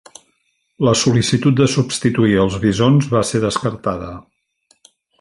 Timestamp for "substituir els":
1.75-2.57